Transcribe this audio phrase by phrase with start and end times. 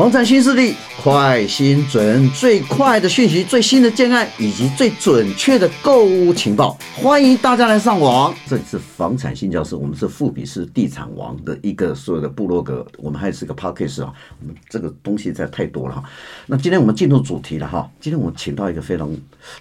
[0.00, 8.34] 房产新势力，快、新、准，最快的讯息，最新的建案，以及最准确的购物情报，欢迎大家来上网。
[8.48, 14.14] 这里是房产新教室，我们是富比士地产王的一个所有的部落格，我们还是个 podcast 啊。
[14.40, 16.04] 我们这个东西在太多了哈。
[16.46, 17.86] 那今天我们进入主题了哈。
[18.00, 19.14] 今天我们请到一个非常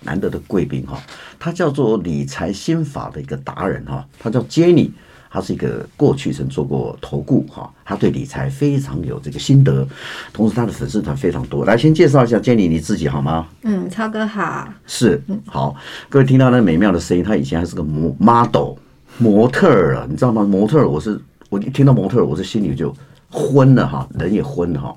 [0.04, 1.04] 难得的贵宾哈，
[1.38, 4.90] 他叫做理财心法的一个达人哈，他叫 Jenny。
[5.30, 9.88] 他是一个过去曾做过投顾哈，他对理财非常有这个心得，
[10.34, 11.64] 同时他的粉丝团非常多。
[11.66, 13.48] 来，先介绍一下 Jenny 你自己好吗？
[13.62, 14.68] 嗯，超哥好。
[14.88, 15.76] 是，好，
[16.10, 18.74] 各位听到那美妙的声音，他以前还是个模 model
[19.18, 20.44] 模特儿啊，你知道吗？
[20.44, 21.20] 模特儿，我是
[21.50, 22.96] 我一听到模特儿，我是心里就
[23.30, 24.96] 昏了哈，人也昏了哈。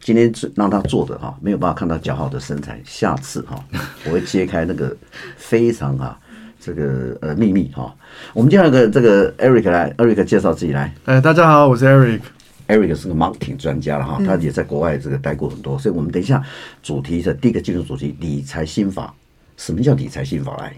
[0.00, 3.62] 今天是让他坐着哈，没有办法看到姣好的身材，下次哈，
[4.06, 4.96] 我会揭开那个
[5.36, 6.18] 非常啊。
[6.64, 7.92] 这个呃秘密哈，
[8.32, 10.94] 我们叫个这个 Eric 来，Eric 介绍自己来。
[11.06, 12.20] 哎，大家好，我是 Eric。
[12.68, 16.40] Eric 是个 marketing 专家了哈，他也在国外这个待过很多，所以我们等一下
[16.80, 19.12] 主题的第一个进入主题理财心法。
[19.56, 20.72] 什么叫理财心法来？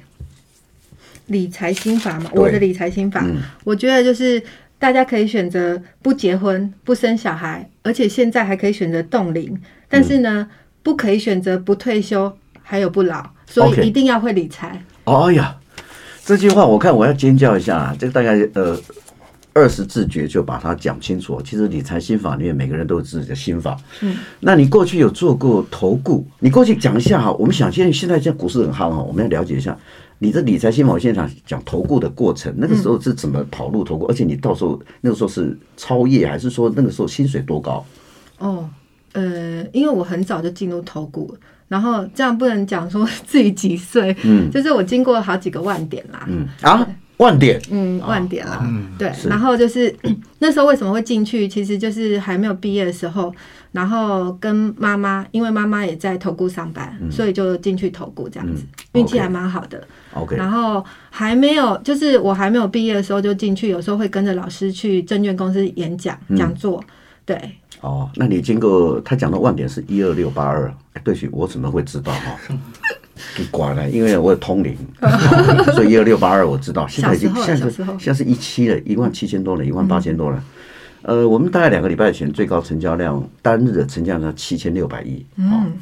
[1.26, 4.42] 理财心法嘛，我的理财心法，嗯、我觉得就是
[4.78, 14.82] 大家可以选择不结婚、不生小孩，而且现在还可以选择冻龄，但是呢，嗯、不可以选择不退休，还有不老，所以一定要会理财。
[15.04, 15.28] Okay.
[15.28, 15.56] 哎呀。
[16.24, 18.78] 这句话我看我要尖叫一下啊，这个大概呃
[19.52, 21.40] 二十字诀就把它讲清楚。
[21.42, 23.76] 其实理财心法里面每个人都有自己的心法。
[24.00, 26.26] 嗯，那你过去有做过投顾？
[26.38, 27.30] 你过去讲一下哈。
[27.34, 29.78] 我们想现在现在这股市很夯哈，我们要了解一下
[30.18, 30.94] 你的理财心法。
[30.94, 34.06] 我现在讲投顾的过程，那个时候是怎么跑路投顾？
[34.06, 37.84] 而且你到时候那个时候是超业，还是说那个时候薪水多高？
[38.38, 38.66] 哦，
[39.12, 41.36] 呃，因为我很早就进入投顾。
[41.68, 46.46] 然后这样不能讲说自己几岁，嗯，就是我经过好几个万点啦，嗯。
[46.62, 46.86] 啊，
[47.18, 49.94] 万点，嗯，万点啦，嗯，对，然后就是
[50.40, 53.32] 那时候为什么会进去，其实就是还没有毕业的时候，
[53.70, 58.64] 然后跟妈妈，因为妈妈也在投顾上班，所以就进去投顾这样子，
[58.94, 59.82] 运气还蛮好的
[60.12, 66.82] ，OK，然后还没有，就是我还没有毕业的时候就进去，有时候会跟着老师去证券公司演讲讲座，
[67.24, 67.38] 对。
[67.80, 70.72] 哦，那你经过他讲的万点是一二六八二，
[71.02, 72.38] 对不起，我怎么会知道哈？
[73.38, 74.76] 你管了，因为我有通灵，
[75.74, 76.86] 所以一二六八二我知道。
[76.86, 80.42] 现在已经现在是现在是一七了，一万七千多了，一万八千多了。
[81.02, 85.24] 嗯、呃，我们大概两个礼拜前最高成交量单日的成交量七千六百亿。
[85.36, 85.72] 嗯，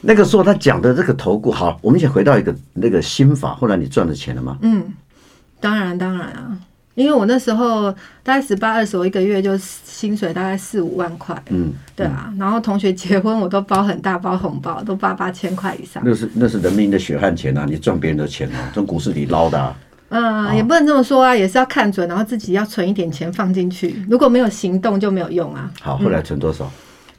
[0.00, 3.54] 那个时候他讲的这个投顾，好，我们先回到一个那个心法。
[3.54, 4.58] 后来你赚了钱了吗？
[4.62, 4.84] 嗯，
[5.60, 6.58] 当然当然啊。
[6.96, 7.90] 因为我那时候
[8.22, 16.02] 大概十八二十，我一个月就薪水大概四五万块，嗯，对啊，然后同学结婚我都包很大包红包，都八八千块以上。
[16.04, 19.74] 那是那是人民的血汗钱啊，你赚别人的钱啊，从股市里捞的啊。
[20.08, 25.70] 嗯，呃，也不能这么说啊，也是要看准，然后自己要存一点钱放进去，如果没有行动就没有用啊。
[25.80, 26.64] 好，后来存多少？
[26.64, 26.70] 嗯，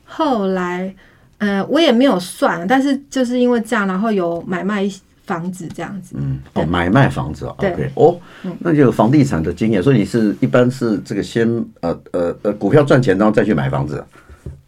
[0.06, 0.94] 后来，
[1.38, 4.88] 呃，我也没有算，但是就是因为这样，然后有买卖。
[5.26, 8.20] 房子这样子，嗯，哦，买卖房子，OK，哦，
[8.60, 11.48] 那就有房地产的经验，所以你是一般是这个先
[11.82, 14.04] 呃呃呃股票赚钱，然后再去买房子。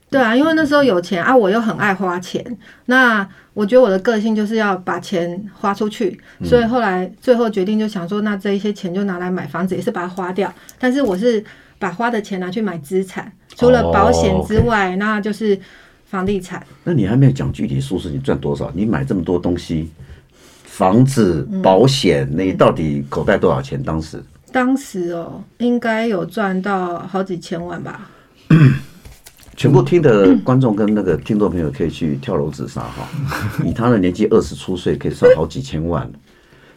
[0.10, 2.46] 对啊，因为那时候有钱啊，我又很爱花钱，
[2.86, 11.44] 那我觉得我的个性就是要把钱花出去，所以后来最后决定就想说，那这一些钱就拿来买房子，也是把它花掉，但是我是
[11.80, 15.60] 把花的钱拿去买资产，除了保险之外，那就是
[16.06, 16.64] 房地产。
[16.84, 18.72] 那你还没有讲具体数字，你赚多少？
[18.76, 19.92] 你买这么多东西。
[20.74, 23.80] 房子保险，你到底口袋多少钱？
[23.84, 24.20] 当时，
[24.52, 28.10] 当时哦，应该有赚到好几千万吧。
[29.56, 33.08] 全部听的观众跟那个听众朋友可以去跳楼自杀哈！
[33.64, 36.12] 以他的年纪二十出岁，可以赚好几千万，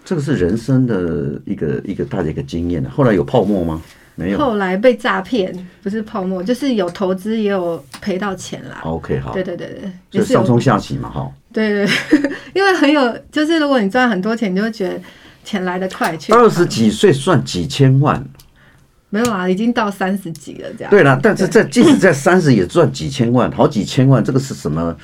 [0.05, 2.85] 这个是人生的一个一个大的一个经验。
[2.91, 3.81] 后来有泡沫吗？
[4.17, 4.39] 没有。
[4.39, 8.81] 后来被诈骗，不是泡沫，就是有投资也有赔到钱啦。
[8.83, 9.33] OK，好。
[9.33, 11.31] 对对对对，就是上冲下起嘛，哈。
[11.53, 11.89] 对对，
[12.53, 15.01] 因为很有，就是如果你赚很多钱，你就会觉得
[15.45, 16.33] 钱来得快去。
[16.33, 18.23] 二十几岁赚几千万，
[19.11, 20.91] 没有啊，已经到三十几了，这样。
[20.91, 24.95] 对啦，但是在即使在三十也赚几千万，好几千万，这个是什么？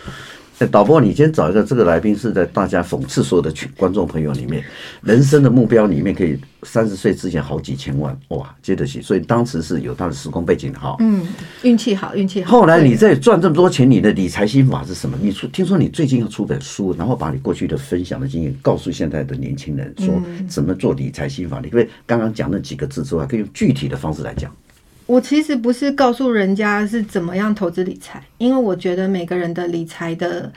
[0.66, 4.64] 导播，你先找一个这个来宾，是在大家讽刺所有的群观众朋友里面，
[5.02, 10.96] 人生的目标里面可以三十岁之前好几千万哇，接得起，所以当时是有他的时空背景的哈。
[11.00, 11.26] 嗯，
[11.62, 12.50] 运气好，运气好。
[12.52, 15.16] 后来你在赚这么多钱，你的理财心法是什么？
[15.20, 21.58] 你出听说你最近要出本书，然后把你过去的分享的经验告诉现在的年轻人，说怎么做理财心法。
[21.58, 24.50] 你可不可以刚刚讲那几个字之外，可以用具体的方式来讲？
[25.12, 30.50] 我其实不是告诉人家是怎么样投资理财，因为我觉得每个人的理财的，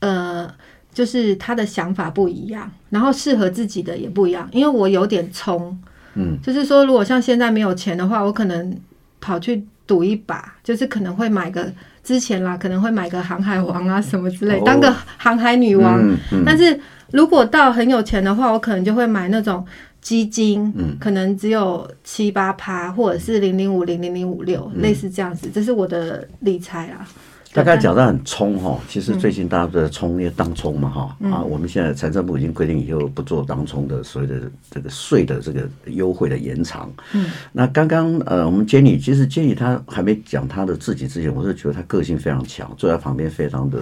[0.00, 0.52] 呃，
[0.92, 4.48] 就是他的想法不一样，然后适合自己的也不一样。
[4.50, 5.80] 因为我有点冲，
[6.16, 8.76] 嗯，就是说，如果像现在没有钱的话，我可能
[9.20, 11.72] 跑去赌一把，就是可能会买个
[12.02, 15.94] 之前啦，可能会买个航海王啊什么之类，当个航海女王。
[15.94, 16.76] 哦嗯嗯、但是
[17.12, 19.64] 如果到很有钱的话，我可能就会买那种
[20.00, 27.06] 基金，嗯、可能只有七八趴，或者是零零五零零零五六，类似这样子，这是我的理财啊。
[27.52, 36.88] 大概讲到很冲哈，其实最近大家都在冲，因为当冲嘛哈啊，我们现在财政部已经规定以后不做当冲的所谓的这个税的这个优惠的延长。
[37.12, 43.80] 嗯，那刚刚呃，我们 Jenny 其实 Jenny 她还没讲她的自己之前，我是觉得她个性非常强，坐在旁边非常的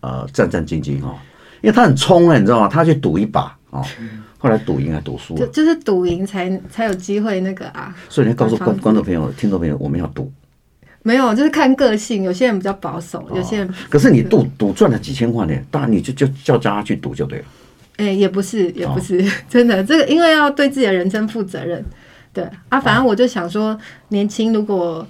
[0.00, 1.14] 呃战战兢兢哈，
[1.60, 2.66] 因为她很冲哎，你知道吗？
[2.66, 3.82] 她去赌一把啊，
[4.44, 7.96] 后来赌赢还赌输了，就就是赌赢才才有机会那个啊。
[8.10, 10.30] 所以你要告诉观观众朋友、听众朋友，我们要赌。
[11.02, 12.22] 没有，就是看个性。
[12.22, 13.74] 有些人比较保守，有些人。
[13.88, 15.54] 可是你赌赌赚了几千万呢？
[15.70, 17.44] 当然你就就叫叫他去赌就对了。
[17.96, 19.82] 哎，也不是，也不是 真的。
[19.82, 21.82] 这个因为要对自己的人生负责任。
[22.32, 25.06] 对啊，反正我就想说，年轻如果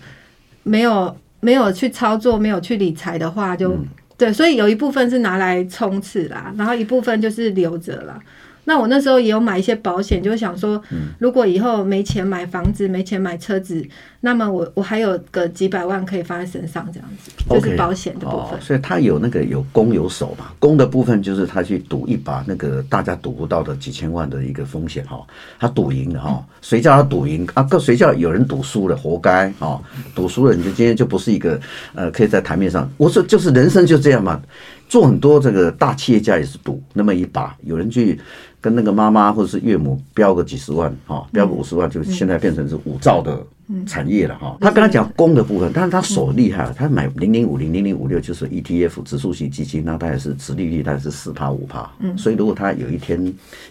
[0.63, 3.77] 没有没有去操作，没有去理财的话，就
[4.17, 4.33] 对。
[4.33, 8.19] 所以有一部分是拿来冲刺啦，然后一部分就是留着啦。
[8.65, 10.83] 那我那时候也有买一些保险，就是想说，
[11.19, 13.87] 如果以后没钱买房子，没钱买车子，
[14.25, 18.53] 那么我我还有个几百万可以放在身上，这样子就是保险的部分。
[18.53, 18.57] Okay.
[18.57, 25.21] 哦，所以他有那个有攻有守嘛，攻的部分就是他去赌一把那个大家赌不到的几千万的一个风险哈，
[25.59, 27.69] 他赌赢了哈，谁叫他赌赢啊？
[27.79, 29.79] 谁叫有人赌输了，活该啊！
[30.15, 31.61] 赌输了你就今天就不是一个
[31.95, 32.91] 呃可以在台面上。
[32.97, 34.41] 我说就是人生就这样嘛，
[34.89, 38.19] 做很多这个大企业家也是赌那么一把，有人去。
[38.65, 43.39] 跟那个妈妈或者是岳母标个几十万哈，标个五十万，就现在变成是五兆的
[43.87, 44.57] 产业了哈。
[44.61, 51.91] 他刚才讲公的部分，但是他手厉害了，他买零零五零零零五六就是 ETF 指数型基金，那他也是殖利率，大概是四趴五趴。
[52.17, 53.21] 所以如果他有一天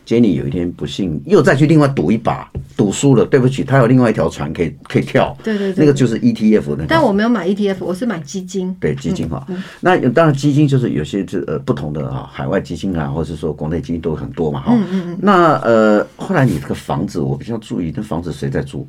[0.06, 5.36] Jenny 有一天不幸又再去另外赌一把，赌输了，对不起，他有另外一条船可以可以跳。
[5.44, 6.86] 对对，那个就是 ETF 的。
[6.88, 8.76] 但我没有买 ETF，我是买基金。
[8.80, 9.46] 对基金哈，
[9.80, 14.74] 那当然基金就是有些这呃不同的啊，海外基金啊，或者是说国内基金都很多嘛哈。
[14.74, 18.88] 嗯嗯，那呃，后来你这个房子，我比较注意，那房子谁在住？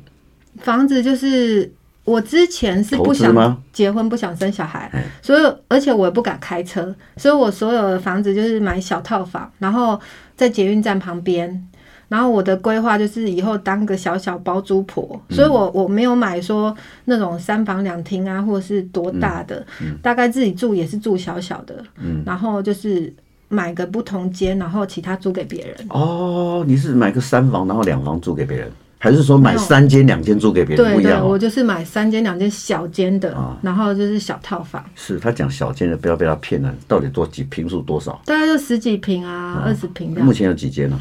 [0.59, 1.71] 房子就是
[2.03, 4.91] 我之前是不想结婚，不想生小孩，
[5.21, 9.99] 所以而且我也不敢开车，所以我所有的房子就是买小套房，然后
[10.35, 11.67] 在捷运站旁边。
[12.07, 16.75] 然后我的规划就是以后当个小小包租婆，所以我我没有买说
[17.05, 19.65] 那种三房两厅啊，或者是多大的，
[20.03, 21.83] 大概自己住也是住小小的，
[22.25, 23.13] 然后就是。
[23.47, 25.75] 买个不同间，然后其他租给别人。
[25.89, 28.71] 哦，你是买个三房，然后两房租给别人，
[29.05, 30.95] 还是说买三间两间租给别人？
[30.95, 34.83] 对对，我就是买三间两间小间的，然后就是小套房。
[34.95, 36.73] 是他讲小间的，不要被他骗了。
[36.87, 38.19] 到底多几平数多少？
[38.25, 40.09] 大概就十几平啊，二十平。
[40.15, 40.99] 目前有几间呢？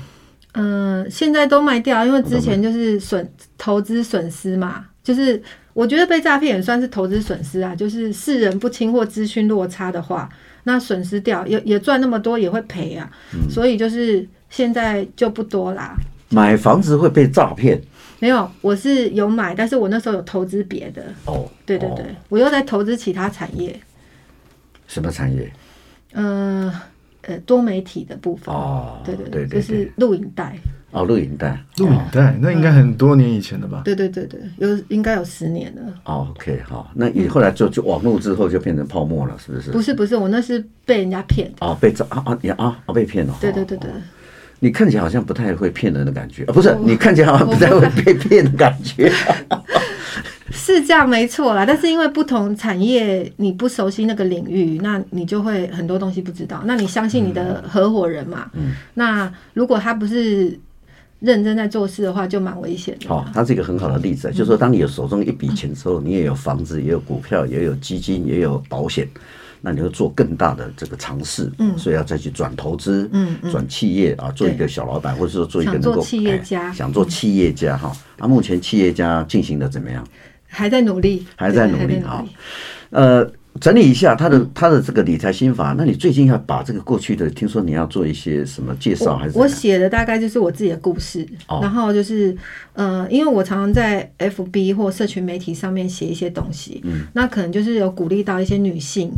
[0.52, 4.84] 嗯，现在都卖掉，因为之前就是损投资损失嘛。
[5.02, 5.42] 就是
[5.72, 7.74] 我觉得被诈骗也算是投资损失啊。
[7.74, 10.28] 就是世人不清或资讯落差的话。
[10.66, 15.94] 那损失掉也也赚那么多也会赔啊，嗯、所以就是现在就不多啦。
[16.30, 17.78] 买房子会被诈骗？
[18.20, 21.04] 没有，我是有买，但是我那时候有投资别的。
[21.26, 23.78] 哦，对对对，哦、我又在投资其他产业。
[24.86, 25.52] 什么产业？
[26.12, 26.82] 嗯、呃。
[27.26, 30.54] 呃，多媒体的部分哦，对对对，就是录影带
[30.90, 33.80] 哦，录影带，录影带，那应该很多年以前的吧？
[33.82, 35.82] 对对对对，有应该有十年了。
[36.04, 39.70] 哦，OK，好，那你后来就就网络之后就变成泡沫了，是不是？
[39.70, 43.34] 不是不是，我那是被人家骗哦，被诈啊啊你啊啊被骗了。
[43.40, 43.90] 对对对对，
[44.60, 46.74] 你看起来好像不太会骗人的感觉啊，不是？
[46.84, 49.12] 你看起来好像不太会被骗的感觉。
[50.52, 56.62] 是这样没错啦，但是因为不同产业你不熟悉那个领域，那你就会很多东西不知道。
[56.64, 58.48] 那你相信你的合伙人嘛？
[58.54, 60.58] 嗯，那如果他不是
[61.20, 63.08] 认真在做事的话，就蛮危险的。
[63.08, 69.08] 好，他是一个很好的例子，就是说，当你有手中一笔钱之后，你也有房子，也有股票，也有基金，也有保险，
[69.64, 71.50] 那你会做更大的这个尝试。
[71.58, 77.90] 嗯，所以要再去转投资，嗯，转企业啊，做一个小老板，或者说做一个能够企业家，想做企业家哈。
[78.18, 80.06] 那目前企业家进行的怎么样？
[80.46, 82.24] 还在努力， 还在努力啊！
[82.90, 83.28] 呃，
[83.60, 85.74] 整理一下他的他的这个理财心法。
[85.76, 89.16] 那你最近要把这个过去的，听说你要做一些什么介绍？
[89.16, 91.26] 还是我写的大概就是我自己的故事。
[91.60, 92.36] 然后就是
[92.74, 99.10] 呃，因为我常常在 FB 或社群媒体上面写一些东西，嗯，那可能就是有鼓励到一些女性。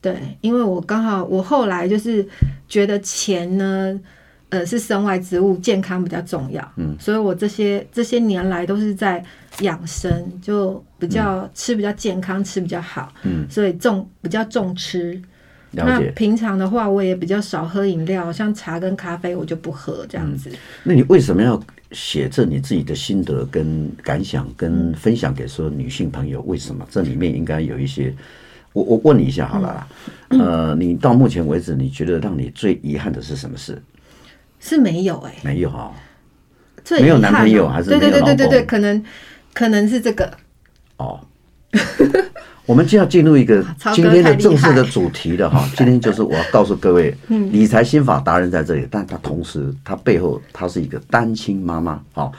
[0.00, 2.26] 对，因为我刚好我后来就是
[2.68, 4.00] 觉得钱呢。
[4.48, 6.72] 呃，是身外之物，健康比较重要。
[6.76, 9.22] 嗯，所以我这些这些年来都是在
[9.58, 13.12] 养生，就比较吃比较健康，吃比较好。
[13.24, 15.20] 嗯，所以重比较重吃。
[15.72, 16.06] 了解。
[16.06, 20.48] 那平常的话，我也比较少喝饮料，像茶跟咖啡，我就不喝这样子。
[20.50, 21.60] 嗯，那你为什么要
[21.90, 26.40] 写这你自己的心得跟感想，跟分享给所有女性朋友？
[26.42, 28.14] 为什么这里面应该有一些
[28.76, 29.86] 我我问你一下好了啦，
[30.28, 33.82] 嗯、呃，你到目前为止，你觉得让你最遗憾的是什么事？
[34.60, 37.88] 是没有哎、欸，没有哈、哦，没有男朋友还是？
[37.88, 39.02] 对对对对对，可能
[39.54, 40.30] 可能是这个。
[40.98, 41.18] 哦。
[42.66, 43.64] 我们就要进入一个
[43.94, 45.66] 今天的正式的主题了哈。
[45.76, 47.16] 今天就是我要告诉各位，
[47.50, 52.30] 理财心法达人在这里，但他同时他背后他是一个单亲妈妈，好，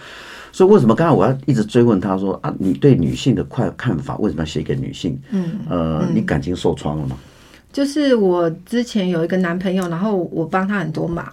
[0.58, 5.22] 所以为什么刚才我要一直追问他说啊，你对女性的快看法为什么要写给女性？
[5.30, 7.16] 嗯，呃，你感情受创了吗？
[7.72, 11.24] 就是我之前有一个男朋友，然后我帮他很多忙，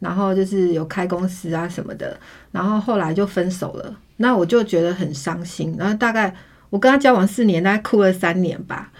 [0.00, 2.18] 然后就是有开公司啊什么的，
[2.50, 6.34] 然后后来就分手了，那我就觉得很伤心，然后大概。
[6.70, 8.90] 我跟他交往四年，大概哭了三年吧。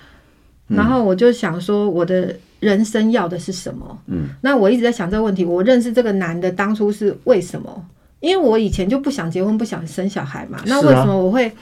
[0.68, 3.98] 然后我就想说，我的人生要的是什么？
[4.06, 5.44] 嗯，那我一直在想这个问题。
[5.44, 7.84] 我认识这个男的当初是为什么？
[8.24, 10.58] 因为我以前就不想结婚，不想生小孩嘛。
[10.66, 11.52] 那为什么我会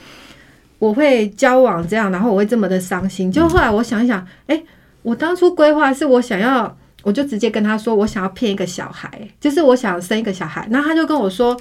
[0.79, 3.31] 我会交往这样，然后我会这么的伤心？
[3.31, 4.63] 就后来我想一想，哎，
[5.01, 10.65] 我当初规划是我想要，我就直接跟他说，我想要骗一个小孩，就是我想生一个小孩。
[10.69, 11.59] 那他就跟我说。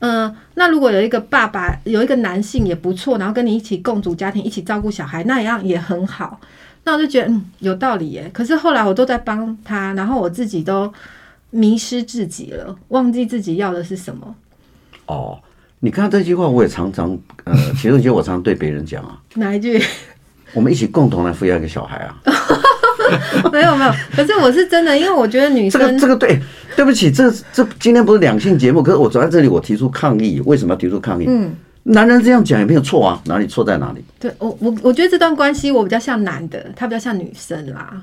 [0.00, 6.38] 嗯、呃，那如果有一个爸爸，有一个男性也不错，然后跟你一起共组家庭，一起照顾小孩，那样也很好。
[6.82, 8.28] 那我就觉得嗯，有道理耶。
[8.34, 10.92] 可是后来我都在帮他，然后我自己都
[11.54, 14.34] 迷失自己了，忘记自己要的是什么。
[15.06, 15.38] 哦，
[15.78, 19.20] 你看这句话，我也常常呃， 其实我常常对别人讲啊。
[19.34, 19.80] 哪一句？
[20.52, 22.20] 我们一起共同来抚养一个小孩啊。
[23.52, 26.40] 没有没有，可是我是真的，因为我觉得女生这个这个对，
[26.74, 31.26] 对不起，这这今天不是两性节目，可是我走在这里，我提出抗议，为什么要提出抗议？
[31.28, 34.02] 嗯，男人这样讲也没有错啊，哪里错在哪里？
[34.18, 38.02] 对我我我觉得这段关系我比较像男的，他比较像女生啦，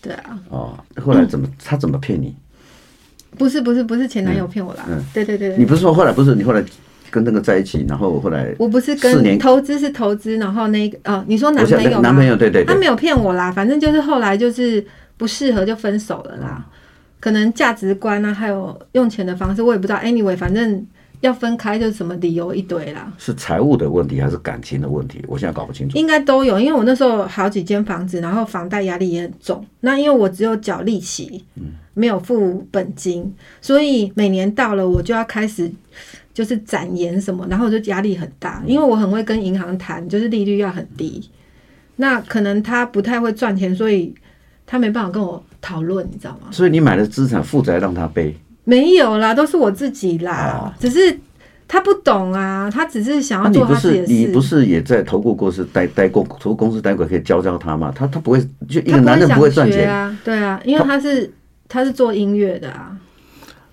[0.00, 0.38] 对啊。
[0.50, 2.34] 哦，后来怎么、嗯、他怎么骗你？
[3.38, 6.64] 不是不是不是前男友骗我啦，嗯，对对对，对，你不是说后来不是你后来。
[7.10, 14.82] 跟那个在一起，然后后来我不是跟投资是投资，然后那个哦，你说男朋友男朋友对对，他没有骗我啦，反正就是后来就是
[15.18, 16.64] 不适合就分手了啦，
[17.20, 19.98] 可能价值观啊，还有用钱的方式，我也不知道。
[19.98, 20.86] Anyway，反正
[21.22, 23.12] 要分开就是什么理由一堆啦。
[23.16, 25.24] 是财务的问题还是感情的问题？
[25.26, 25.98] 我现在搞不清楚。
[25.98, 29.66] 应该都有，因为我那时候好几间房子，然后房贷压力也很重。
[29.80, 31.42] 那因为我只有缴利息，
[31.94, 35.72] 没有付本金，所以每年到了我就要开始。
[36.34, 41.22] 就是展延什么，然后我就压力很大，因为我很会跟银行谈，就是利率要很低。
[41.96, 44.14] 那可能他不太会赚钱，所以
[44.64, 46.48] 他没办法跟我讨论，你知道吗？
[46.50, 48.34] 所以你买的资产负债让他背？
[48.64, 50.60] 没有啦，都是我自己啦。
[50.62, 51.18] 哦、只是
[51.66, 54.12] 他不懂啊，他只是想要做他自己的事。
[54.12, 57.92] 你不是也在投顾公司待待过，投顾公司待过，可以教教他嘛？
[57.94, 60.16] 他他不会，就一个男人不会赚钱啊？
[60.24, 61.26] 对啊，因为他是
[61.68, 62.96] 他，他是做音乐的啊。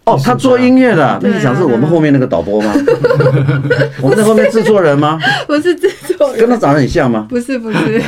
[0.05, 2.73] 哦，他做音乐的，那你想是我们后面那个导播吗？
[4.01, 5.19] 我们在后面制作人吗？
[5.45, 7.27] 不是制作人，跟他长得很像吗？
[7.29, 8.01] 不是不是，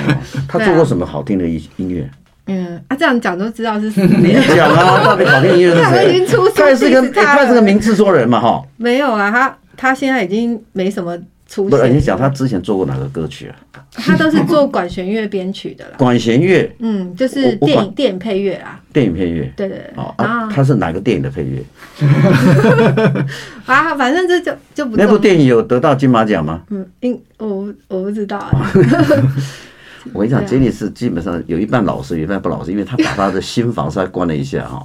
[0.48, 2.10] 他做过什么好听的音音乐？
[2.48, 4.06] 嗯啊，这样讲都知道是 谁。
[4.06, 5.82] 你讲啊，到底好听的音乐？
[5.82, 8.62] 他已经出，他也是个，他是个名制作人嘛，哈。
[8.78, 11.18] 没有啊，他他现在已经没什么。
[11.54, 13.84] 不是，你讲他之前做过哪个歌曲啊？
[13.92, 15.92] 他都是做管弦乐编曲的啦。
[15.98, 18.80] 管弦乐，嗯，就是电影电影配乐啊。
[18.94, 19.92] 电影配乐，对对对。
[19.98, 21.62] 哦啊，他是哪个电影的配乐？
[23.68, 24.96] 啊，反正这就就不。
[24.96, 26.62] 那部电影有得到金马奖吗？
[26.70, 28.72] 嗯，应我我不知道啊。
[30.14, 34.84] 我跟你讲，杰尼斯基本上有一半老实，有一半不老实，因为他把他的心房稍微关了一下哈。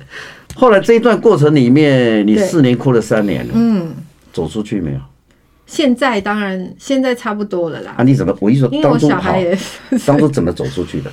[0.54, 3.92] 后来这一段过程里面，你四年哭了三年了，嗯，
[4.32, 4.98] 走出去没有？
[5.66, 7.94] 现在当然，现在差不多了啦。
[7.98, 8.36] 啊，你怎么？
[8.40, 9.58] 我一说，因为我小孩也
[10.06, 11.10] 当初怎么走出去的？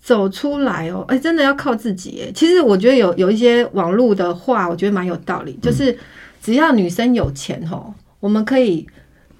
[0.00, 2.30] 走出来哦，哎、欸，真的要靠自己哎。
[2.32, 5.58] 其实我觉得有有一些网络的话，我觉得蛮有道理。
[5.60, 5.98] 就是
[6.40, 8.86] 只要女生有钱吼，我们可以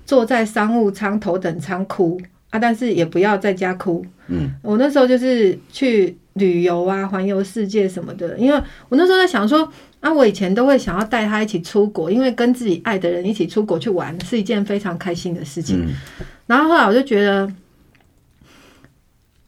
[0.04, 2.20] 坐在商务舱头等舱哭
[2.56, 4.04] 啊，但是也不要在家哭。
[4.28, 8.36] 嗯，我那时候就是去旅游啊，环游世界什么的。
[8.38, 9.70] 因为我那时候在想说。
[10.02, 15.84] 那、啊、我以前都会想要带他一起出国，因为跟自己爱的人一起出国去玩是一件非常开心的事情。
[15.84, 15.94] 嗯、
[16.46, 17.50] 然后后来我就觉得，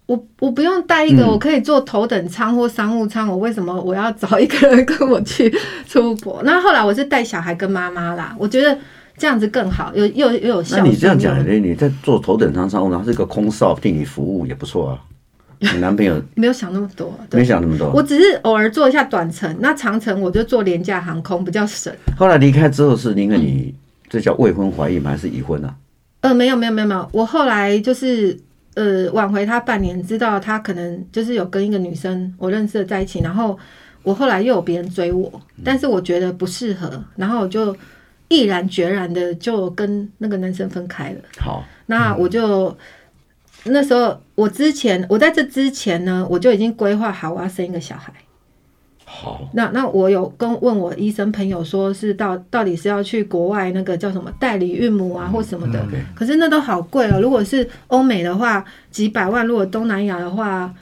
[0.07, 5.49] 我我不用带一个，我可以坐头等舱或商务舱，我为什么我要找一个人跟我去
[5.87, 6.43] 出国？
[6.43, 8.77] 那后来我是带小孩跟妈妈啦，我觉得
[9.19, 10.77] 这样子更好，又又又有效。
[10.79, 14.99] 那你这样讲，你在做头等舱商务舱是一个空少替你服务也不错啊。
[15.61, 17.91] 你男朋友 没有想那么多，没想那么多。
[17.91, 21.93] 我只是偶尔做一下短程，那长程我就做廉价航空比较省。
[22.17, 23.75] 后来离开之后是因为你
[24.09, 25.11] 这叫未婚怀孕吗？
[25.11, 25.75] 还是已婚啊？
[26.21, 28.39] 呃，没有没有没有没有，我后来就是
[28.75, 33.59] 呃挽回他半年，知道他可能就是有跟一个女生我认识的在一起，然后
[34.05, 37.77] 我后来又有别人追我，但是我觉得不适合，然后我就
[38.28, 41.20] 毅然决然的就跟那个男生分开了。
[41.38, 42.76] 好，那我就。
[43.64, 48.11] 那时候我之前我在这之前呢，我就已经规划好我要生一个小孩。
[49.04, 56.02] 好，那那我有跟问我医生朋友说，是到到底是要去国外那个叫什么代理孕母啊，或什么的，嗯 okay.
[56.14, 57.20] 可是那都好贵哦。
[57.20, 60.73] 如果是欧美的话，几百万；如果东南亚的话，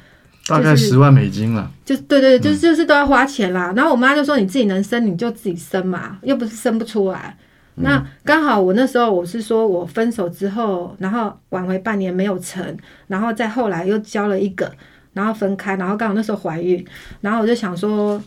[0.48, 1.70] 大概十万美金了。
[1.84, 3.72] 就对对，就是就是都要花钱啦。
[3.76, 7.36] 然后我妈就说：“你自己能生你就自己生嘛，又不是生不出来。”
[7.76, 12.76] 那刚好我那时候我是说我分手之后，然后挽回半年没有成，
[13.06, 14.72] 然后再后来又交了一个。
[15.12, 16.86] 然后分开，然后刚好那时候怀孕，
[17.22, 18.22] 然后我就想说，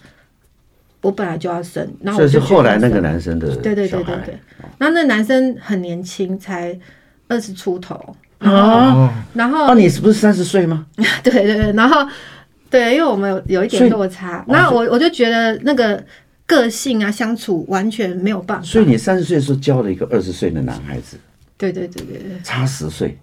[1.02, 4.40] 我本来就要生，然后我就是后来那个男生的对对对对对，
[4.80, 6.76] 然后那男生很年轻，才
[7.28, 10.86] 二十出头啊，然后啊，你是不是三十岁吗？
[11.24, 12.08] 对对对，然后
[12.70, 16.04] 对，因为我们有有一点落差，然后我我就觉得那个
[16.46, 21.18] 个性啊，相处完全没有办法，所以你三十岁的时候交了一个二十岁的男孩子，
[21.58, 23.18] 对对对对对，差十岁。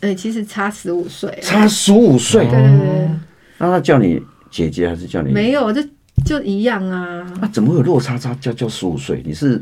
[0.00, 3.10] 哎、欸，其实差十五岁，差十五岁，对对对。
[3.58, 5.32] 那他叫你姐姐还是叫你？
[5.32, 5.82] 没有，就
[6.24, 7.26] 就一样啊。
[7.40, 8.16] 那、啊、怎么会有落差？
[8.16, 9.20] 差叫叫十五岁？
[9.26, 9.60] 你是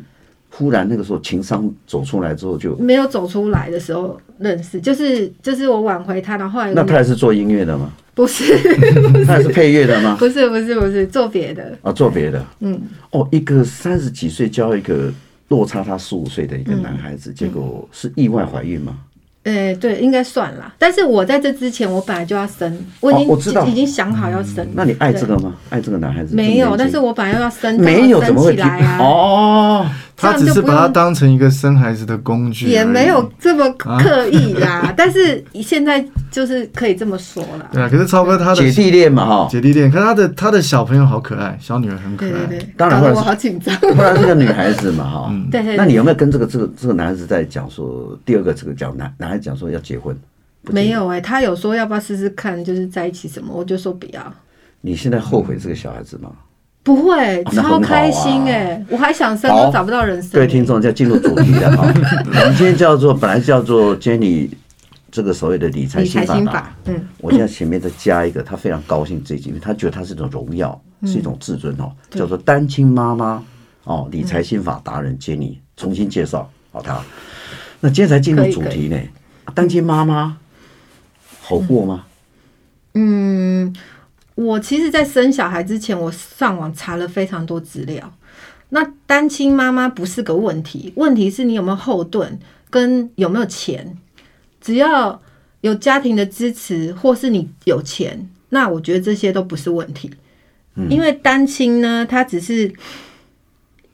[0.51, 7.93] 忽然那个时候情商走出来之后就没有走出来的时候认识，就是就是我挽回他，然后后来那他也是做音乐的吗？
[8.15, 8.57] 不是，
[9.27, 10.17] 他也是配乐的吗？
[10.19, 12.43] 不是不是不是做别的啊，做别的。
[12.61, 15.13] 嗯，哦，一个三十几岁交一个
[15.49, 18.97] 落差他十五岁的一个男孩子，嗯、结果是意外怀孕吗？
[19.43, 20.75] 诶、欸，对，应该算啦。
[20.77, 24.67] 但是我在这之前，我本来就要生，我已经、哦、我知道已经想好要生。
[24.75, 25.55] 那你爱这个吗？
[25.69, 26.35] 爱这个男孩子？
[26.35, 28.99] 没有，但是我本来要生，没有怎么会起来啊？
[28.99, 34.81] 哦，他只是把它当成一个生孩子的工具，也没有这么刻意啦。
[34.81, 37.69] 啊、 但是现在就是可以这么说了。
[37.71, 39.91] 对啊，可是超哥他的姐弟恋嘛，哈，姐弟恋。
[39.91, 42.31] 可是他的他的小朋友好可爱，小女儿很可爱。
[42.31, 43.77] 对对对，当然，我好紧张。
[43.79, 45.35] 不然是个女孩子嘛，哈。
[45.51, 45.77] 对对。
[45.77, 50.17] 那你有没有跟这个这个这个男孩子在讲说，第二个这个讲男男孩讲说要结婚？
[50.69, 54.35] 没有哎、欸，他有说要不要试试看，就是在一起什么，我就说不要。
[54.81, 56.31] 你现在后悔这个小孩子吗？
[56.87, 58.87] 不会，超开心哎、欸！
[58.89, 60.31] 我还想生，都找不到人生。
[60.31, 61.83] 各位听众，就要进入主题了哈。
[62.25, 64.49] 我们今天叫做本来叫做 Jenny
[65.11, 73.43] 这个所谓的理财心法，嗯，我现在前面再加一个，他非常高兴这一集，因为他觉得他是一种荣耀，是一种自尊哦，叫做单亲妈妈
[73.83, 77.01] 哦，理财心法达人 Jenny 重新介绍好他。
[77.81, 78.97] 那今天才进入主题呢，
[79.53, 80.37] 单亲妈妈。
[81.41, 82.05] 好过吗？
[82.95, 83.75] 嗯，
[84.37, 88.13] 我其实，在生小孩之前，我上网查了非常多资料。
[88.69, 92.39] 那单亲妈妈不是个问题，问题是你有没有后盾，
[92.71, 93.97] 跟有没有钱。
[94.61, 95.21] 只要
[95.63, 100.11] 有家庭的支持，或是你有钱，那我觉得这些都不是问题。
[100.89, 102.73] 因为单亲呢，它只是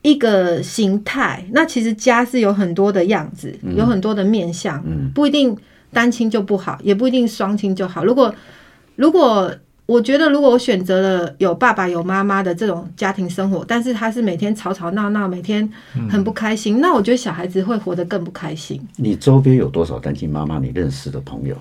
[0.02, 1.46] 一个形态。
[1.52, 5.56] 那其实家是有很多的样子，有很多的面向，不一定。
[5.94, 8.02] 单亲就不好，也不一定双亲就好。
[8.02, 8.34] 如果
[8.96, 15.68] 如果我觉得，如果我选择了有爸爸有妈妈的这种家庭生活，但是他是每天吵吵闹闹，每天
[16.08, 18.80] 很不开心，嗯、那我觉得小孩子会活得更不开心。
[18.96, 20.58] 你周边有多少单亲妈妈？
[20.58, 21.56] 你认识的朋友？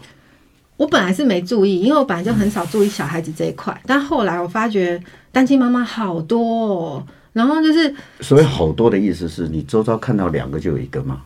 [0.77, 11.21] 我本来是没注意，因为我本来就很少注意小孩子这一块，嗯、但后来我发觉单亲妈妈好多，哦，然后就是所谓好多的意思是你周遭看到两个就有一个吗？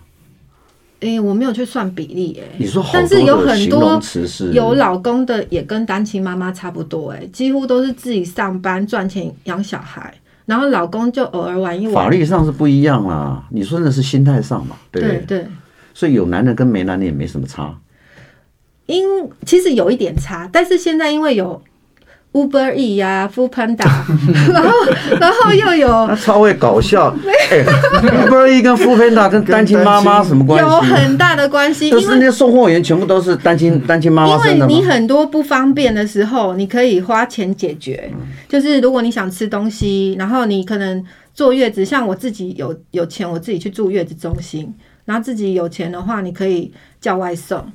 [1.02, 2.56] 哎、欸，我没有去算比例哎、欸。
[2.58, 4.02] 你说，但是有很多
[4.54, 10.14] 有老公的也跟单亲妈妈差不多哎、欸，几乎都是自己上班赚钱养小孩，
[10.46, 11.94] 然后老公就偶尔玩一玩。
[11.94, 15.18] 法律上是不一样啦，你说的是心态上嘛，对不对？
[15.20, 15.48] 对，对。
[15.94, 17.78] 所以有男人跟没男人也没什么差。
[18.86, 19.06] 因
[19.46, 21.62] 其实有一点差，但是现在因为有。
[22.36, 23.88] Uber E 呀，Foodpanda，
[24.52, 24.70] 然后
[25.22, 27.16] 然后又有， 他超会搞笑。
[27.50, 27.64] 哎
[28.28, 30.70] ，Uber E 跟 Foodpanda 跟单亲妈妈什么关系？
[30.70, 34.34] 有很大的关系，就是那些送货员全部都是单亲单亲妈妈。
[34.50, 38.12] 因为你很多不方便的时候，你可以花钱解决。
[38.50, 41.02] 就是如果你想吃东西，然后你可能
[41.34, 44.74] 坐月子，像我自己有有钱，我自己去住月子中心，
[45.06, 46.70] 然后自己有钱的话，你可以
[47.00, 47.66] 叫外送。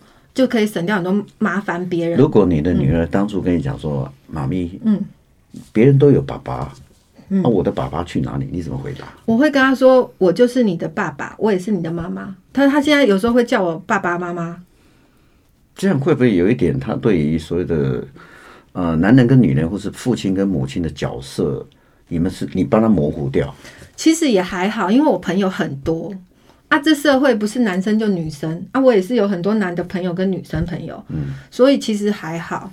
[0.41, 2.19] 就可以省掉很多麻烦别人。
[2.19, 4.99] 如果你的女儿当初跟你讲说：“妈咪，嗯，
[5.71, 6.73] 别人都有爸爸，
[7.29, 9.07] 那我的爸爸去哪里？”你怎么回答？
[9.27, 14.63] 我会跟她说：“我就是你的爸爸，我也是你的妈妈。”她她现在有时候会叫我爸爸妈妈。
[15.75, 16.81] 这样会不会有一点？
[16.81, 18.03] 他对于所有的
[18.73, 21.67] 呃男人跟女人，或是父亲跟母亲的角色，
[22.09, 23.55] 你们是你帮他模糊掉？
[23.95, 26.11] 其实也还好，因为我朋友很多。
[26.71, 32.71] 啊，这社会不是男生就女生啊，我也是有很多男的朋友跟女生朋友，嗯，所以其实还好。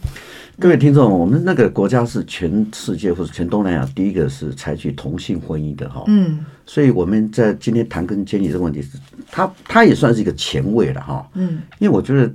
[0.60, 9.00] 各位听众，我们那个国家是全世界或者全东南亚第一个是采取同性婚姻的哈，嗯，所以我们在今天谈跟 Jenny 这个问题是，
[9.32, 12.32] 他他也算是一个前卫了哈，嗯，因为我觉得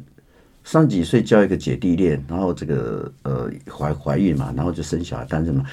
[0.64, 5.64] 三十几岁交一个姐弟恋，然后这个呃怀怀孕嘛，然后就生小孩，单身嘛，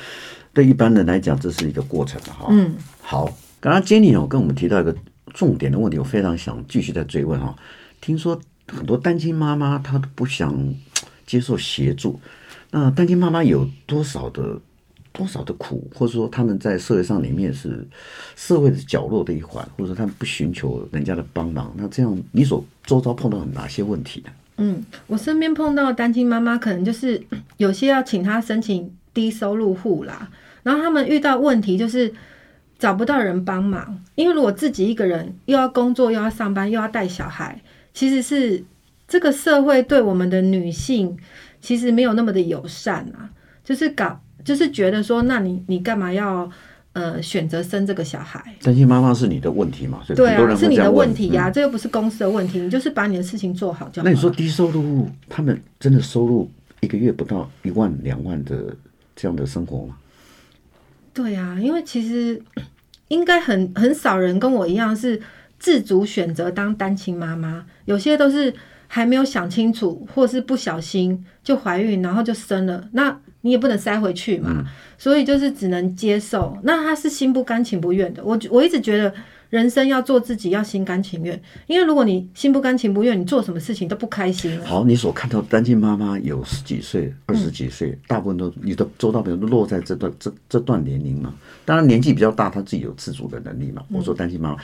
[0.53, 2.47] 对一般人来讲，这是一个过程哈。
[2.49, 3.25] 嗯，好，
[3.59, 4.95] 刚刚 Jenny 哦跟我们提到一个
[5.33, 7.55] 重点的问题，我非常想继续再追问哈。
[8.01, 10.73] 听说很多单亲妈妈她都不想
[11.25, 12.19] 接受协助，
[12.71, 14.59] 那单亲妈妈有多少的？
[15.11, 17.85] 多少的苦，或者说他们在社会上里面是
[18.35, 24.31] 社会的角落的一环，或者说他们不寻求人家的帮忙，那这样你所周遭碰到哪些问题呢？
[24.57, 27.21] 嗯，我身边碰到单亲妈妈，可能就是
[27.57, 30.29] 有些要请他申请低收入户啦，
[30.61, 32.13] 然后他们遇到问题就是
[32.79, 37.61] 找不到人帮忙，因为如果自己一个人又要工作又要上班又要带小孩，
[37.93, 38.63] 其实是
[39.07, 41.15] 这个社会对我们的女性
[41.61, 43.29] 其实没有那么的友善啊，
[43.63, 44.19] 就是搞。
[44.41, 46.49] 就是觉得说，那你你干嘛要
[46.93, 48.41] 呃选择生这个小孩？
[48.63, 50.01] 担心妈妈是你的问题嘛？
[50.05, 54.05] 所以对啊，是你的问题呀、啊，嗯、这又不是公司的问题，你就是把你的事情做好就好。
[54.05, 58.73] 那你说低收入户，他们真的收入一个月不到一万两万的
[59.13, 59.97] 这样的生活吗？
[61.19, 62.41] 对啊，因为其实
[63.09, 65.21] 应该很很少人跟我一样是
[65.59, 68.53] 自主选择当单亲妈妈，有些都是
[68.87, 73.19] 还没有想清楚，或是不小心就怀孕，然后就生了那。
[73.41, 74.65] 你也不能塞回去嘛，嗯、
[74.97, 76.57] 所以就是只能接受。
[76.63, 78.21] 那他是心不甘情不愿的。
[78.21, 79.13] 我我一直觉得
[79.49, 81.41] 人生要做自己，要心甘情愿。
[81.67, 84.59] 因为如果你心不甘情不愿，你做什么事情都不开心。
[84.63, 91.33] 好，你所看到单亲妈妈有十几岁、二十几岁，嗯、大部分都你的周到朋友都落在这段这这段年龄嘛。
[91.65, 93.83] 当然年纪比较大，他自己有自主的能力嘛。
[93.91, 94.57] 我说单亲妈妈，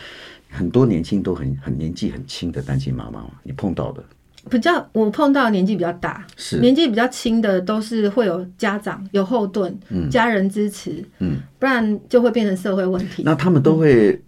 [0.49, 4.03] 很多年轻都很很年纪很轻的单亲妈妈，你碰到的。
[4.47, 13.23] 比较我碰到年纪比较大，是年纪比较轻的都是会有家长有后盾，嗯，家人支持，嗯，不然就会变成社会问题。
[13.25, 14.21] 那他们都会，嗯、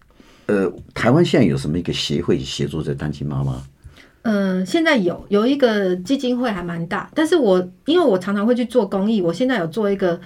[0.47, 3.61] 呃，台湾现在有什么一个协会协助这单亲妈妈？
[4.23, 10.19] 嗯、呃，现在有有一个基金会还蛮大，但是我因为我常常会去做公益，我现在有做一个，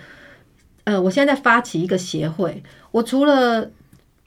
[0.85, 3.69] 呃，我现在在发起一个协会，我除了。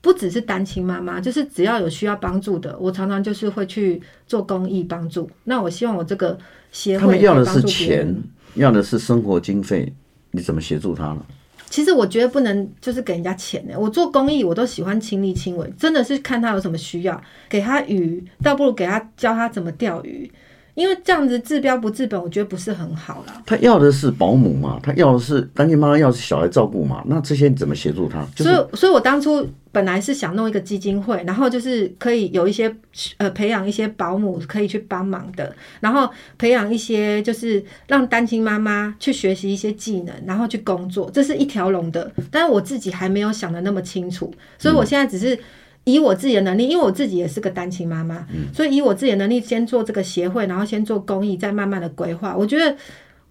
[0.05, 5.27] 不只是单亲妈妈，就是只要有需要帮助的，我常常就是会去做公益帮助。
[5.45, 6.39] 那我希望我这个
[6.71, 8.15] 协会，他们要的是钱，
[8.53, 9.91] 要的是生活经费，
[10.33, 11.25] 你怎么协助他呢？
[11.69, 13.75] 其实我觉得不能就是给人家钱呢。
[13.79, 20.31] 我做公益，我都喜欢亲力亲为，真的是看他有什么需要，给他鱼，倒不如给他教他怎么钓鱼。
[20.75, 23.43] 因为这样子治标不治本，我觉得不是很好了。
[23.47, 27.03] 他要的是保姆嘛，他要的是单亲妈妈，要小孩照顾嘛。
[27.07, 28.27] 那这些你怎么协助他？
[28.35, 32.75] 就是、所以，所以我当初本来是想弄一个基金会，然后就是可以有一些
[33.19, 42.11] 呃培养一些保姆可以去帮忙的，然后培养一些就是让单亲妈妈去学习一些技能，然后去工作，这是一条龙的。
[42.31, 45.39] 但是我自己还没有想的那么清楚，所以我现在只是。
[45.85, 52.35] 以我自己的能力，因为我自己也是个单亲妈妈，嗯、所以以我自己的能力先做这个协会，然后先做公益，再慢慢的规划。
[52.37, 52.77] 我觉得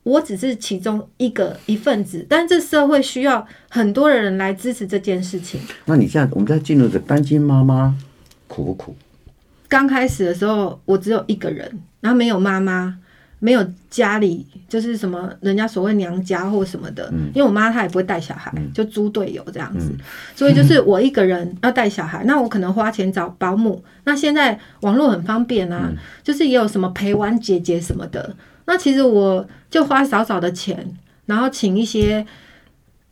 [0.03, 5.59] 我只是其中一个一份子，但这社会需要很多的人来支持这件事情。
[5.85, 7.95] 那你现在我们在进入一个单亲妈妈
[8.47, 8.95] 苦不苦？
[9.67, 12.99] 刚开始的时候，我只有一个人，然后没有妈妈。
[13.43, 19.97] 没有家里就是什么人家所谓娘家或什么的，嗯、因为我妈她也不会带小孩，嗯、就猪队友这样子，嗯、
[20.33, 23.83] 所以就是我一个人要带小孩，嗯、那我可能花钱找保姆。
[24.05, 28.33] 那现在网络很方便啊，嗯、就是也有什么陪玩姐姐什么的。
[28.63, 32.25] 那其实我就花少少的钱，然后请一些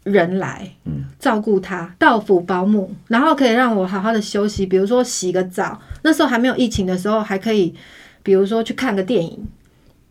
[0.03, 0.71] 人来
[1.19, 5.81] 照顾她，到府保姆，然后可以让我好好的休息，比如说洗个澡。
[6.03, 7.75] 那时候还没有疫情的时候，还可以，
[8.23, 9.45] 比如说去看个电影。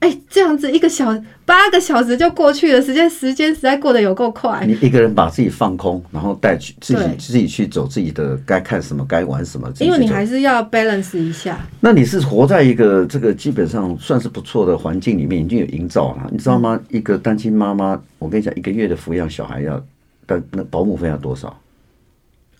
[0.00, 4.64] 哎、欸，这样子一个小八个小时就过去了，时间时间实在过得有够快。
[4.66, 9.70] 你一个人把自己放空，然后带去自己自己去走自己的该看什么该玩什么。
[9.78, 11.60] 因为你还是要 balance 一下。
[11.80, 16.80] 那你是活在一个这个基本上算是不错的环境里面，已经有营造了，你知道吗？
[16.88, 19.84] 嗯、一个单亲妈妈，我跟你讲，一个月的抚养小孩要，
[20.24, 21.54] 但那保姆费要多少？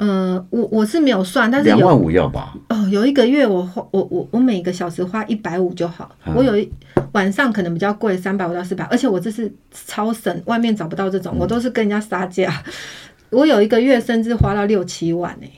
[0.03, 2.55] 嗯、呃，我我是没有算，但是两万五要吧？
[2.71, 6.17] 哦，有一个月我花我我我每个小时花一百五就好。
[6.25, 6.67] 嗯、我有一
[7.13, 12.63] 晚上可能比较贵，三百五到四百，而且我这是超省，外面找不到这种，嗯、我都是跟人家杀价。
[13.29, 15.53] 我有一个月甚至花到六七万呢、欸。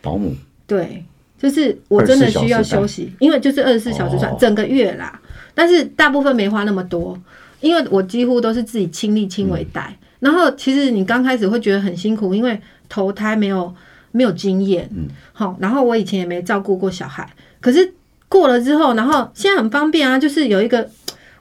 [0.00, 0.32] 保姆
[0.64, 1.04] 对，
[1.36, 5.20] 就是我真的需要休息，因为就是二十四小时算、哦、整个月啦。
[5.56, 7.18] 但是大部分没花那么多，
[7.60, 9.88] 因为我几乎都是自己亲力亲为带。
[9.90, 13.74] 嗯、然后其实你刚开始会觉得很辛苦，因为头胎没有。
[14.12, 17.28] 没有经验，嗯，好，然后我以前也没照顾过小孩，
[17.60, 17.94] 可是
[18.28, 20.88] 过了之后，然后现在很方便啊，就是有一个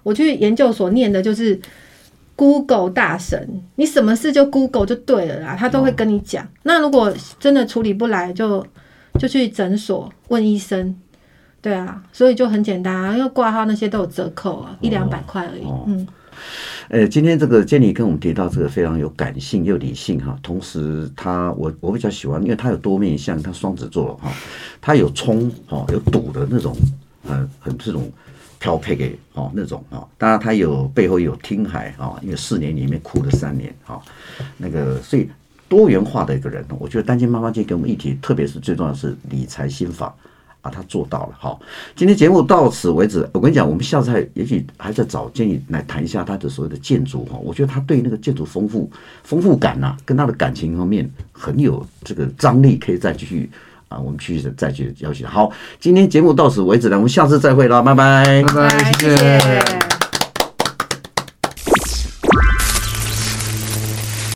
[0.04, 1.60] 我去研究所念的，就是
[2.36, 6.44] Google 大神，你什么事就 Google 就对了啦，他都会跟你讲。
[6.44, 8.62] 哦、那如果真的处理不来就，
[9.14, 10.96] 就就去诊所问医生。
[11.60, 15.64] 对啊，所以就很简单啊，因为挂号那些都有折扣啊，一两百块而已。
[15.64, 16.08] 哦、嗯，
[16.90, 24.32] 呃，今天这个 Jenny 跟我们提到这个非常有感性又理性哈，同时他我我比较喜欢，因为他有多面相，他双子座哈，
[24.80, 26.76] 他有冲哈有赌的那种，
[27.28, 28.12] 呃，很这种
[28.60, 34.02] 漂配给哦那种啊，当然他有背后有听海啊，因为四年里面哭了三年哈，
[34.58, 35.30] 那个所以
[35.68, 40.16] 多元化的一个人，我觉得单亲妈妈今天给我们一提，特别是最重要是理财心法。
[40.68, 41.30] 啊，他做到了。
[41.38, 41.60] 好，
[41.96, 43.28] 今天节目到此为止。
[43.34, 47.38] 我跟你讲，我们下次还也许还在找建议来谈一下他的所谓的建筑哈。
[47.42, 48.90] 我觉得他对那个建筑丰富
[49.24, 53.50] 丰富感呐、啊，跟他的感情方面很有这个张力，可以再继续
[53.88, 55.26] 啊，我们继续再去邀请。
[55.26, 59.18] 好，今天节目到此为止了，我们下次再会了，拜拜，拜拜，谢谢。
[59.18, 59.87] 谢谢。